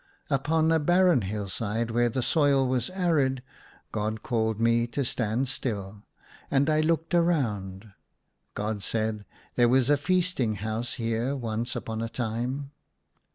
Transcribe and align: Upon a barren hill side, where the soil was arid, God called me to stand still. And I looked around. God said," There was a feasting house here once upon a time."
Upon 0.31 0.71
a 0.71 0.79
barren 0.79 1.21
hill 1.21 1.47
side, 1.47 1.91
where 1.91 2.09
the 2.09 2.23
soil 2.23 2.67
was 2.67 2.89
arid, 2.89 3.43
God 3.91 4.23
called 4.23 4.59
me 4.59 4.87
to 4.87 5.05
stand 5.05 5.47
still. 5.47 6.07
And 6.49 6.71
I 6.71 6.81
looked 6.81 7.13
around. 7.13 7.91
God 8.55 8.81
said," 8.81 9.25
There 9.57 9.69
was 9.69 9.91
a 9.91 9.97
feasting 9.97 10.55
house 10.55 10.95
here 10.95 11.35
once 11.35 11.75
upon 11.75 12.01
a 12.01 12.09
time." 12.09 12.71